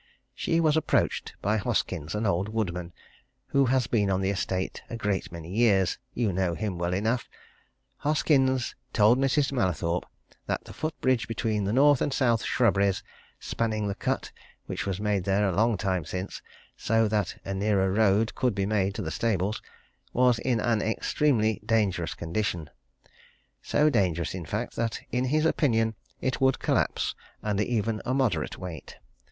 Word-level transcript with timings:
She 0.33 0.59
was 0.59 0.75
approached 0.75 1.35
by 1.43 1.57
Hoskins, 1.57 2.15
an 2.15 2.25
old 2.25 2.49
woodman, 2.49 2.91
who 3.49 3.65
has 3.65 3.85
been 3.85 4.09
on 4.09 4.21
the 4.21 4.31
estate 4.31 4.81
a 4.89 4.97
great 4.97 5.31
many 5.31 5.51
years 5.55 5.99
you 6.15 6.33
know 6.33 6.55
him 6.55 6.79
well 6.79 6.95
enough. 6.95 7.29
Hoskins 7.97 8.73
told 8.93 9.19
Mrs. 9.19 9.51
Mallathorpe 9.51 10.07
that 10.47 10.63
the 10.63 10.73
foot 10.73 10.99
bridge 11.01 11.27
between 11.27 11.65
the 11.65 11.71
north 11.71 12.01
and 12.01 12.11
south 12.11 12.43
shrubberies, 12.43 13.03
spanning 13.39 13.87
the 13.87 13.93
cut 13.93 14.31
which 14.65 14.87
was 14.87 14.99
made 14.99 15.23
there 15.25 15.47
a 15.47 15.51
long 15.55 15.77
time 15.77 16.03
since 16.03 16.41
so 16.75 17.07
that 17.07 17.37
a 17.45 17.53
nearer 17.53 17.91
road 17.93 18.33
could 18.33 18.55
be 18.55 18.65
made 18.65 18.95
to 18.95 19.03
the 19.03 19.11
stables, 19.11 19.61
was 20.13 20.39
in 20.39 20.59
an 20.59 20.81
extremely 20.81 21.61
dangerous 21.63 22.15
condition 22.15 22.71
so 23.61 23.87
dangerous, 23.87 24.33
in 24.33 24.47
fact, 24.47 24.75
that 24.75 24.99
in 25.11 25.25
his 25.25 25.45
opinion, 25.45 25.93
it 26.21 26.41
would 26.41 26.57
collapse 26.57 27.13
under 27.43 27.61
even 27.61 28.01
a 28.03 28.15
moderate 28.15 28.57
weight. 28.57 28.95